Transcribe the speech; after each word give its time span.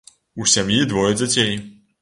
У 0.45 0.47
сям'і 0.53 0.79
двое 0.95 1.11
дзяцей. 1.21 1.55